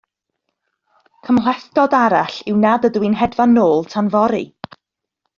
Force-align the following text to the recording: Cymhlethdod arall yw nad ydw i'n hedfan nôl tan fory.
Cymhlethdod 1.27 1.93
arall 1.97 2.39
yw 2.51 2.57
nad 2.63 2.87
ydw 2.89 3.05
i'n 3.11 3.17
hedfan 3.19 3.53
nôl 3.59 3.85
tan 3.93 4.09
fory. 4.15 4.41